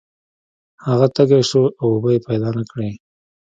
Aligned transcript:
هغه 0.85 1.07
تږی 1.15 1.41
شو 1.49 1.63
او 1.81 1.87
اوبه 1.93 2.09
یې 2.15 2.19
پیدا 2.27 2.49
نه 2.57 2.63
کړې. 2.71 2.91